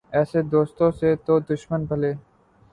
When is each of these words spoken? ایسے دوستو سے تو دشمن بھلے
ایسے 0.17 0.39
دوستو 0.53 0.85
سے 0.99 1.09
تو 1.25 1.33
دشمن 1.49 1.81
بھلے 1.89 2.11